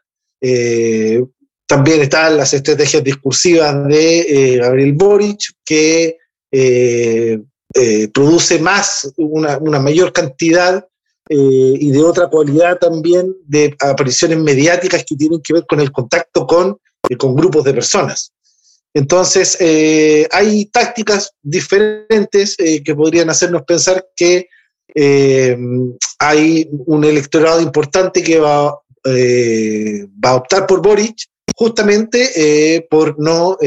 también 1.67 2.01
están 2.01 2.37
las 2.37 2.53
estrategias 2.53 3.03
discursivas 3.03 3.87
de 3.87 4.59
Gabriel 4.61 4.93
Boric, 4.93 5.39
que 5.65 6.17
produce 8.13 8.59
más, 8.59 9.11
una, 9.17 9.57
una 9.57 9.79
mayor 9.79 10.13
cantidad 10.13 10.85
eh, 11.29 11.77
y 11.79 11.91
de 11.91 12.03
otra 12.03 12.27
cualidad 12.27 12.77
también 12.79 13.33
de 13.45 13.73
apariciones 13.79 14.37
mediáticas 14.39 15.05
que 15.07 15.15
tienen 15.15 15.41
que 15.41 15.53
ver 15.53 15.65
con 15.65 15.79
el 15.79 15.89
contacto 15.89 16.45
con, 16.45 16.77
eh, 17.09 17.15
con 17.15 17.33
grupos 17.33 17.63
de 17.63 17.73
personas. 17.73 18.33
Entonces, 18.93 19.57
eh, 19.61 20.27
hay 20.31 20.65
tácticas 20.65 21.31
diferentes 21.41 22.55
que 22.57 22.95
podrían 22.95 23.29
hacernos 23.29 23.63
pensar 23.63 24.05
que 24.15 24.47
hay 26.19 26.69
un 26.71 27.03
electorado 27.03 27.59
importante 27.59 28.21
que 28.21 28.37
va, 28.37 28.65
va 28.67 30.29
a 30.29 30.35
optar 30.35 30.67
por 30.67 30.83
Boric 30.83 31.15
justamente 31.55 32.85
por, 32.91 33.19
no, 33.19 33.57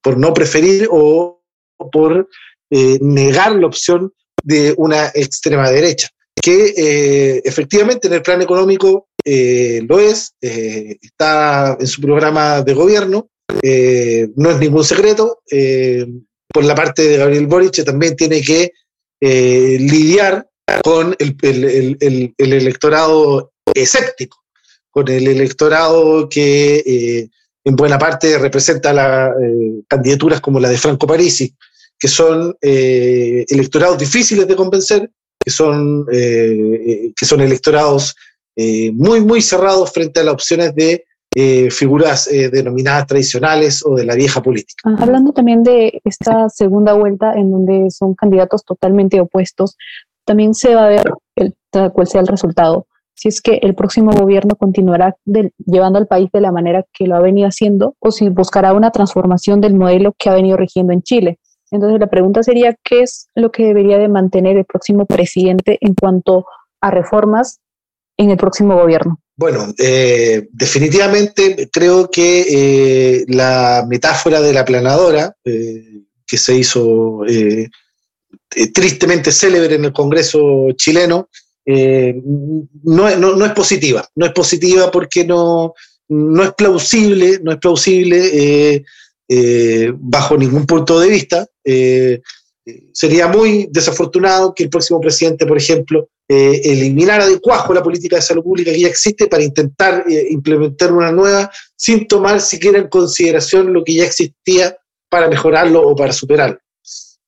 por 0.00 0.16
no 0.16 0.32
preferir 0.32 0.86
o 0.88 1.42
por 1.90 2.28
negar 2.70 3.56
la 3.56 3.66
opción 3.66 4.12
de 4.42 4.74
una 4.76 5.08
extrema 5.14 5.70
derecha, 5.70 6.08
que 6.40 6.74
eh, 6.76 7.42
efectivamente 7.44 8.08
en 8.08 8.14
el 8.14 8.22
plan 8.22 8.42
económico 8.42 9.08
eh, 9.24 9.82
lo 9.88 10.00
es, 10.00 10.34
eh, 10.40 10.96
está 11.00 11.76
en 11.78 11.86
su 11.86 12.00
programa 12.00 12.62
de 12.62 12.74
gobierno, 12.74 13.28
no 14.36 14.50
es 14.50 14.58
ningún 14.58 14.84
secreto, 14.84 15.42
por 16.48 16.64
la 16.64 16.74
parte 16.74 17.02
de 17.02 17.16
Gabriel 17.18 17.46
Boric 17.46 17.84
también 17.84 18.16
tiene 18.16 18.40
que 18.40 18.72
lidiar 19.20 20.46
con 20.82 21.14
el, 21.18 21.36
el, 22.00 22.52
electorado 22.52 23.52
escéptico, 23.74 24.42
con 24.90 25.08
el 25.08 25.28
electorado 25.28 26.28
que 26.30 27.28
en 27.62 27.76
buena 27.76 27.98
parte 27.98 28.38
representa 28.38 28.94
las 28.94 29.32
candidaturas 29.86 30.40
como 30.40 30.58
la 30.58 30.70
de 30.70 30.78
Franco 30.78 31.06
Parisi, 31.06 31.54
que 32.02 32.08
son 32.08 32.52
eh, 32.60 33.46
electorados 33.48 33.96
difíciles 33.96 34.48
de 34.48 34.56
convencer, 34.56 35.08
que 35.38 35.50
son, 35.52 36.04
eh, 36.12 37.12
que 37.16 37.24
son 37.24 37.40
electorados 37.40 38.16
eh, 38.56 38.90
muy, 38.90 39.20
muy 39.20 39.40
cerrados 39.40 39.92
frente 39.92 40.18
a 40.18 40.24
las 40.24 40.34
opciones 40.34 40.74
de 40.74 41.04
figuras 41.70 42.28
denominadas 42.30 43.06
tradicionales 43.06 43.82
o 43.86 43.94
de 43.94 44.04
la 44.04 44.14
vieja 44.14 44.42
política. 44.42 44.82
Hablando 44.98 45.32
también 45.32 45.62
de 45.62 46.02
esta 46.04 46.50
segunda 46.50 46.92
vuelta 46.92 47.32
en 47.32 47.50
donde 47.50 47.90
son 47.90 48.14
candidatos 48.14 48.62
totalmente 48.66 49.18
opuestos, 49.18 49.78
también 50.26 50.52
se 50.52 50.74
va 50.74 50.84
a 50.84 50.88
ver 50.90 51.10
el, 51.36 51.54
cuál 51.94 52.06
sea 52.06 52.20
el 52.20 52.26
resultado. 52.26 52.86
Si 53.14 53.28
es 53.28 53.40
que 53.40 53.60
el 53.62 53.74
próximo 53.74 54.12
gobierno 54.12 54.56
continuará 54.56 55.16
llevando 55.24 55.98
al 55.98 56.06
país 56.06 56.28
de 56.34 56.42
la 56.42 56.52
manera 56.52 56.84
que 56.92 57.06
lo 57.06 57.16
ha 57.16 57.20
venido 57.20 57.48
haciendo 57.48 57.96
o 57.98 58.10
si 58.10 58.28
buscará 58.28 58.74
una 58.74 58.90
transformación 58.90 59.62
del 59.62 59.74
modelo 59.74 60.14
que 60.18 60.28
ha 60.28 60.34
venido 60.34 60.58
rigiendo 60.58 60.92
en 60.92 61.02
Chile. 61.02 61.38
Entonces 61.72 61.98
la 61.98 62.06
pregunta 62.06 62.42
sería, 62.42 62.76
¿qué 62.84 63.02
es 63.02 63.28
lo 63.34 63.50
que 63.50 63.64
debería 63.64 63.98
de 63.98 64.08
mantener 64.08 64.58
el 64.58 64.66
próximo 64.66 65.06
presidente 65.06 65.78
en 65.80 65.94
cuanto 65.94 66.44
a 66.82 66.90
reformas 66.90 67.60
en 68.18 68.30
el 68.30 68.36
próximo 68.36 68.76
gobierno? 68.76 69.18
Bueno, 69.36 69.72
eh, 69.78 70.48
definitivamente 70.52 71.70
creo 71.72 72.10
que 72.10 72.44
eh, 72.48 73.24
la 73.28 73.86
metáfora 73.88 74.42
de 74.42 74.52
la 74.52 74.66
planadora, 74.66 75.34
eh, 75.44 76.02
que 76.26 76.36
se 76.36 76.56
hizo 76.56 77.22
tristemente 78.74 79.32
célebre 79.32 79.74
en 79.76 79.86
el 79.86 79.92
Congreso 79.92 80.66
chileno, 80.76 81.30
no, 81.66 83.16
no, 83.16 83.46
es 83.46 83.52
positiva. 83.52 84.06
No 84.14 84.26
es 84.26 84.32
positiva 84.32 84.90
porque 84.90 85.24
no, 85.24 85.72
no 86.08 86.42
es 86.42 86.52
plausible, 86.52 87.40
no 87.42 87.52
es 87.52 87.58
plausible 87.58 88.84
bajo 89.98 90.36
ningún 90.36 90.66
punto 90.66 91.00
de 91.00 91.08
vista. 91.08 91.46
Sería 92.92 93.28
muy 93.28 93.68
desafortunado 93.70 94.54
que 94.54 94.64
el 94.64 94.70
próximo 94.70 95.00
presidente, 95.00 95.46
por 95.46 95.58
ejemplo, 95.58 96.08
eh, 96.34 96.62
eliminar 96.72 97.22
de 97.28 97.40
cuajo 97.40 97.74
la 97.74 97.82
política 97.82 98.16
de 98.16 98.22
salud 98.22 98.42
pública 98.42 98.72
que 98.72 98.80
ya 98.80 98.88
existe 98.88 99.26
para 99.26 99.42
intentar 99.42 100.02
eh, 100.08 100.28
implementar 100.30 100.90
una 100.90 101.12
nueva 101.12 101.50
sin 101.76 102.06
tomar 102.06 102.40
siquiera 102.40 102.78
en 102.78 102.88
consideración 102.88 103.70
lo 103.70 103.84
que 103.84 103.96
ya 103.96 104.04
existía 104.04 104.74
para 105.10 105.28
mejorarlo 105.28 105.82
o 105.82 105.94
para 105.94 106.12
superarlo. 106.14 106.58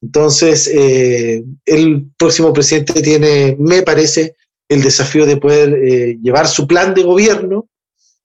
Entonces, 0.00 0.70
eh, 0.72 1.44
el 1.66 2.06
próximo 2.16 2.50
presidente 2.54 3.02
tiene, 3.02 3.56
me 3.58 3.82
parece, 3.82 4.36
el 4.70 4.82
desafío 4.82 5.26
de 5.26 5.36
poder 5.36 6.16
llevar 6.22 6.48
su 6.48 6.66
plan 6.66 6.94
de 6.94 7.02
gobierno 7.02 7.68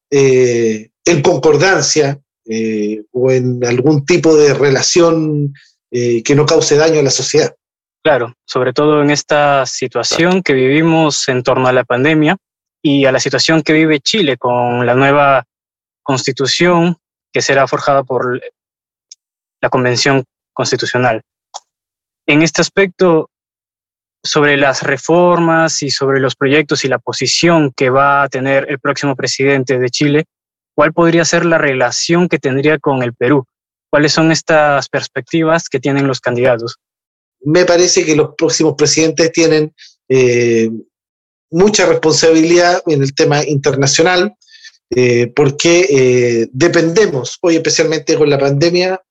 en 0.09 1.21
concordancia 1.21 2.21
o 3.11 3.31
en 3.31 3.65
algún 3.65 4.05
tipo 4.05 4.35
de 4.35 4.53
relación 4.53 5.53
que 5.91 6.35
no 6.35 6.45
cause 6.45 6.75
daño 6.75 6.99
a 6.99 7.03
la 7.03 7.09
sociedad. 7.09 7.55
Claro, 8.03 8.33
sobre 8.45 8.73
todo 8.73 9.01
en 9.01 9.11
esta 9.11 9.65
situación 9.65 10.41
que 10.41 10.53
vivimos 10.53 11.27
en 11.27 11.43
torno 11.43 11.67
a 11.67 11.73
la 11.73 11.83
pandemia 11.83 12.37
y 12.81 13.05
a 13.05 13.11
la 13.11 13.19
situación 13.19 13.61
que 13.61 13.73
vive 13.73 13.99
Chile 13.99 14.37
con 14.37 14.85
la 14.85 14.95
nueva 14.95 15.43
constitución 16.01 16.97
que 17.31 17.41
será 17.41 17.67
forjada 17.67 18.03
por 18.03 18.41
la 19.61 19.69
Convención 19.69 20.23
Constitucional. 20.53 21.21
En 22.25 22.41
este 22.41 22.61
aspecto, 22.61 23.29
sobre 24.23 24.57
las 24.57 24.83
reformas 24.83 25.83
y 25.83 25.91
sobre 25.91 26.19
los 26.19 26.35
proyectos 26.35 26.83
y 26.83 26.87
la 26.87 26.99
posición 26.99 27.71
que 27.75 27.89
va 27.89 28.23
a 28.23 28.29
tener 28.29 28.65
el 28.69 28.79
próximo 28.79 29.15
presidente 29.15 29.79
de 29.79 29.89
Chile, 29.89 30.25
¿cuál 30.75 30.93
podría 30.93 31.25
ser 31.25 31.45
la 31.45 31.57
relación 31.57 32.27
que 32.27 32.39
tendría 32.39 32.79
con 32.79 33.03
el 33.03 33.13
Perú? 33.13 33.45
¿Cuáles 33.89 34.13
son 34.13 34.31
estas 34.31 34.87
perspectivas 34.89 35.67
que 35.69 35.79
tienen 35.79 36.07
los 36.07 36.19
candidatos? 36.19 36.77
me 37.41 37.65
parece 37.65 38.05
que 38.05 38.15
los 38.15 38.35
próximos 38.37 38.75
presidentes 38.75 39.31
tienen 39.31 39.73
eh, 40.07 40.69
mucha 41.51 41.85
responsabilidad 41.85 42.81
en 42.87 43.01
el 43.01 43.13
tema 43.13 43.43
internacional, 43.45 44.35
eh, 44.91 45.31
porque 45.35 45.87
eh, 45.89 46.47
dependemos 46.51 47.37
hoy 47.41 47.55
especialmente 47.55 48.17
con 48.17 48.29
la 48.29 48.39
pandemia 48.39 49.01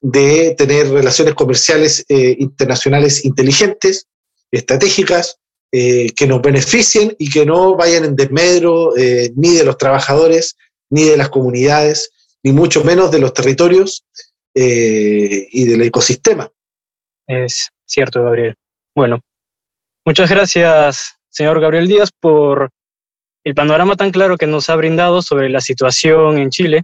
de 0.00 0.54
tener 0.56 0.90
relaciones 0.90 1.34
comerciales 1.34 2.04
internacionales 2.08 3.24
inteligentes, 3.24 4.06
estratégicas, 4.50 5.38
que 5.70 6.26
nos 6.26 6.40
beneficien 6.40 7.14
y 7.18 7.28
que 7.28 7.44
no 7.44 7.76
vayan 7.76 8.04
en 8.04 8.16
desmedro 8.16 8.94
ni 9.34 9.56
de 9.56 9.64
los 9.64 9.76
trabajadores, 9.76 10.56
ni 10.88 11.02
de 11.02 11.16
las 11.16 11.30
comunidades, 11.30 12.10
ni 12.42 12.52
mucho 12.52 12.84
menos 12.84 13.10
de 13.10 13.18
los 13.18 13.32
territorios 13.32 14.04
y 14.54 15.64
del 15.64 15.82
ecosistema. 15.82 16.50
Es 17.26 17.70
cierto, 17.86 18.24
Gabriel. 18.24 18.54
Bueno, 18.94 19.20
muchas 20.04 20.30
gracias, 20.30 21.16
señor 21.28 21.60
Gabriel 21.60 21.86
Díaz, 21.86 22.10
por 22.18 22.70
el 23.44 23.54
panorama 23.54 23.96
tan 23.96 24.10
claro 24.10 24.36
que 24.36 24.46
nos 24.46 24.68
ha 24.68 24.76
brindado 24.76 25.22
sobre 25.22 25.48
la 25.48 25.60
situación 25.60 26.38
en 26.38 26.50
Chile 26.50 26.82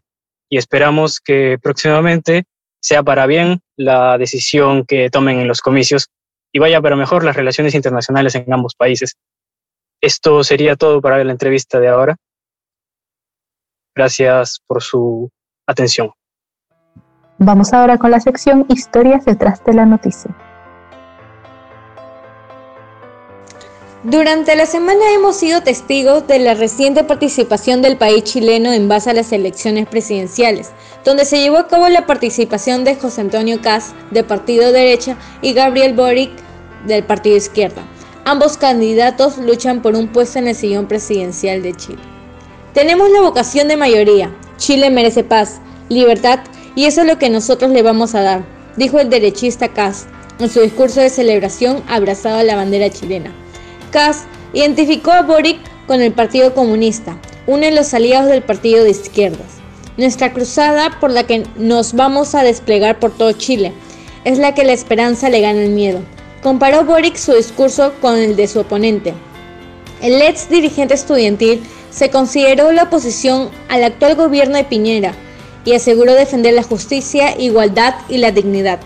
y 0.49 0.59
esperamos 0.59 1.21
que 1.21 1.59
próximamente 1.61 2.45
sea 2.81 3.03
para 3.03 3.27
bien 3.27 3.61
la 3.77 4.19
decisión 4.19 4.85
que 4.85 5.11
tomen 5.11 5.41
en 5.41 5.49
los 5.49 5.61
comicios 5.61 6.11
y 6.53 6.59
vaya 6.59 6.81
para 6.81 6.97
mejor 6.97 7.25
las 7.25 7.35
relaciones 7.35 7.75
internacionales 7.75 8.35
en 8.35 8.53
ambos 8.53 8.75
países. 8.77 9.17
Esto 10.01 10.45
sería 10.45 10.77
todo 10.77 11.01
para 11.01 11.25
la 11.25 11.33
entrevista 11.33 11.81
de 11.81 11.89
ahora. 11.89 12.17
Gracias 13.97 14.61
por 14.67 14.83
su 14.83 15.31
atención. 15.67 16.11
Vamos 17.39 17.73
ahora 17.73 17.99
con 17.99 18.11
la 18.11 18.21
sección 18.21 18.67
Historias 18.69 19.25
detrás 19.25 19.63
de 19.65 19.75
la 19.75 19.87
noticia. 19.87 20.35
Durante 24.05 24.55
la 24.55 24.67
semana 24.67 25.01
hemos 25.15 25.37
sido 25.37 25.63
testigos 25.63 26.27
de 26.27 26.39
la 26.39 26.53
reciente 26.53 27.05
participación 27.05 27.81
del 27.81 27.97
país 27.97 28.23
chileno 28.25 28.71
en 28.71 28.87
base 28.87 29.09
a 29.09 29.15
las 29.15 29.33
elecciones 29.33 29.89
presidenciales, 29.89 30.73
donde 31.07 31.25
se 31.25 31.41
llevó 31.41 31.57
a 31.57 31.69
cabo 31.69 31.89
la 31.89 32.05
participación 32.05 32.85
de 32.85 32.97
José 32.97 33.23
Antonio 33.23 33.63
Caz, 33.63 33.95
de 34.11 34.23
Partido 34.23 34.73
Derecha, 34.73 35.17
y 35.41 35.55
Gabriel 35.55 35.95
Boric, 35.95 36.33
del 36.87 37.03
Partido 37.05 37.37
Izquierda. 37.37 37.83
Ambos 38.27 38.59
candidatos 38.59 39.39
luchan 39.39 39.81
por 39.81 39.95
un 39.95 40.09
puesto 40.09 40.39
en 40.39 40.49
el 40.49 40.55
sillón 40.55 40.87
presidencial 40.87 41.63
de 41.63 41.73
Chile. 41.73 42.03
Tenemos 42.75 43.11
la 43.11 43.23
vocación 43.23 43.69
de 43.69 43.79
mayoría. 43.79 44.31
Chile 44.57 44.91
merece 44.91 45.25
paz, 45.25 45.61
libertad 45.89 46.41
y 46.75 46.87
eso 46.87 47.03
es 47.03 47.07
lo 47.07 47.19
que 47.19 47.31
nosotros 47.31 47.71
le 47.71 47.83
vamos 47.83 48.15
a 48.15 48.23
dar, 48.23 48.45
dijo 48.77 48.99
el 48.99 49.11
derechista 49.11 49.69
Kass 49.69 50.07
en 50.39 50.51
su 50.51 50.61
discurso 50.61 51.01
de 51.01 51.11
celebración 51.11 51.83
abrazado 51.89 52.39
a 52.39 52.43
la 52.43 52.57
bandera 52.57 52.91
chilena. 52.91 53.33
Kass 53.91 54.25
identificó 54.53 55.13
a 55.13 55.23
Boric 55.23 55.59
con 55.87 56.01
el 56.01 56.13
Partido 56.13 56.55
Comunista, 56.55 57.19
uno 57.47 57.65
de 57.65 57.71
los 57.71 57.95
aliados 57.95 58.29
del 58.29 58.43
Partido 58.43 58.83
de 58.83 58.91
Izquierdas. 58.91 59.59
Nuestra 59.97 60.33
cruzada 60.33 60.99
por 60.99 61.11
la 61.11 61.25
que 61.25 61.45
nos 61.57 61.93
vamos 61.93 62.35
a 62.35 62.43
desplegar 62.43 62.99
por 62.99 63.13
todo 63.17 63.33
Chile 63.33 63.73
es 64.25 64.39
la 64.39 64.55
que 64.55 64.65
la 64.65 64.73
esperanza 64.73 65.29
le 65.29 65.41
gana 65.41 65.63
el 65.63 65.71
miedo. 65.71 66.01
Comparó 66.43 66.85
Boric 66.85 67.17
su 67.17 67.33
discurso 67.33 67.93
con 68.01 68.17
el 68.17 68.35
de 68.35 68.49
su 68.49 68.61
oponente. 68.61 69.15
El 70.03 70.21
ex 70.21 70.49
dirigente 70.49 70.95
estudiantil 70.95 71.63
se 71.95 72.11
consideró 72.11 72.73
la 72.73 72.85
oposición 72.85 73.51
al 73.69 73.85
actual 73.85 74.17
gobierno 74.17 74.57
de 74.57 74.65
Piñera 74.65 75.13
y 75.65 75.75
aseguró 75.75 76.15
defender 76.15 76.53
la 76.53 76.65
justicia, 76.65 77.41
igualdad 77.41 77.95
y 78.09 78.19
la 78.19 78.33
dignidad. 78.33 78.81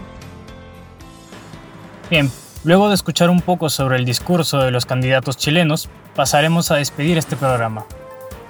Bien, 2.10 2.30
luego 2.64 2.88
de 2.88 2.94
escuchar 2.94 3.30
un 3.30 3.40
poco 3.40 3.70
sobre 3.70 3.96
el 3.96 4.04
discurso 4.04 4.58
de 4.58 4.70
los 4.70 4.84
candidatos 4.84 5.38
chilenos, 5.38 5.88
pasaremos 6.14 6.70
a 6.70 6.76
despedir 6.76 7.16
este 7.16 7.34
programa. 7.34 7.86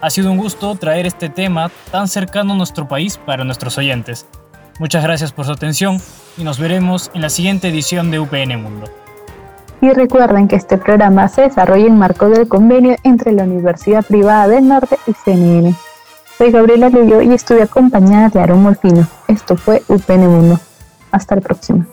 Ha 0.01 0.11
sido 0.11 0.33
un 0.33 0.38
gusto 0.38 0.75
traer 0.75 1.07
este 1.07 1.29
tema 1.29 1.71
tan 1.92 2.09
cercano 2.09 2.55
a 2.55 2.57
nuestro 2.57 2.88
país 2.88 3.16
para 3.16 3.44
nuestros 3.44 3.79
oyentes. 3.79 4.27
Muchas 4.81 5.05
gracias 5.05 5.33
por 5.33 5.47
su 5.47 5.53
atención 5.53 6.03
y 6.37 6.42
nos 6.42 6.59
veremos 6.59 7.12
en 7.14 7.23
la 7.23 7.31
siguiente 7.31 7.68
edición 7.68 8.11
de 8.11 8.18
UPN 8.18 8.61
Mundo. 8.61 8.90
Y 9.80 9.90
recuerden 9.90 10.48
que 10.48 10.56
este 10.56 10.76
programa 10.76 11.28
se 11.28 11.42
desarrolla 11.42 11.86
en 11.86 11.98
marco 11.98 12.28
del 12.28 12.48
convenio 12.48 12.96
entre 13.04 13.32
la 13.32 13.44
Universidad 13.44 14.04
Privada 14.04 14.48
del 14.48 14.66
Norte 14.66 14.98
y 15.06 15.12
CNN. 15.12 15.74
Soy 16.36 16.50
Gabriela 16.50 16.88
Luyo 16.88 17.20
y 17.20 17.32
estuve 17.32 17.62
acompañada 17.62 18.28
de 18.28 18.40
Aaron 18.40 18.62
Molfino. 18.62 19.06
Esto 19.28 19.56
fue 19.56 19.82
UPN 19.88 20.26
Mundo. 20.26 20.60
Hasta 21.10 21.36
el 21.36 21.42
próximo. 21.42 21.86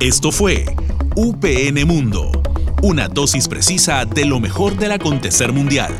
Esto 0.00 0.30
fue 0.30 0.64
UPN 1.16 1.84
Mundo, 1.84 2.30
una 2.82 3.08
dosis 3.08 3.48
precisa 3.48 4.04
de 4.04 4.24
lo 4.24 4.38
mejor 4.38 4.76
del 4.76 4.92
acontecer 4.92 5.52
mundial. 5.52 5.92